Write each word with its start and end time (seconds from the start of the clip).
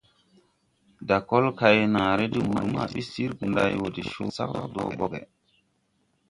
Dakole 1.07 1.49
kay 1.59 1.77
naaré 1.93 2.25
de 2.33 2.39
wur 2.47 2.65
ma 2.73 2.83
bi 2.93 3.01
sir 3.11 3.31
Gunday 3.39 3.73
wo 3.79 3.87
de 3.95 4.01
cõõre 4.11 4.31
sac 4.37 4.51
doo 4.73 4.91
bogge. 4.99 5.21